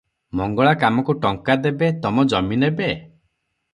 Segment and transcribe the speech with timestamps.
[0.39, 2.89] ମଙ୍ଗଳା କାମକୁ ଟଙ୍କା ଦେବେ; ତମ ଜମି ନେବେ?